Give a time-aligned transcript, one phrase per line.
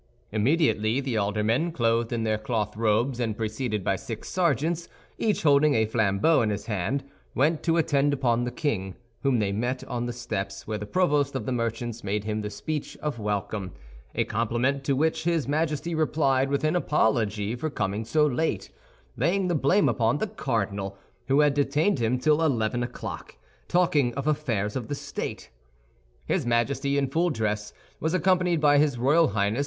[0.31, 4.89] Immediately the aldermen, clothed in their cloth robes and preceded by six sergeants,
[5.19, 7.03] each holding a flambeau in his hand,
[7.35, 11.35] went to attend upon the king, whom they met on the steps, where the provost
[11.35, 16.49] of the merchants made him the speech of welcome—a compliment to which his Majesty replied
[16.49, 18.71] with an apology for coming so late,
[19.17, 20.97] laying the blame upon the cardinal,
[21.27, 23.37] who had detained him till eleven o'clock,
[23.67, 25.51] talking of affairs of state.
[26.25, 29.59] His Majesty, in full dress, was accompanied by his royal Highness, M.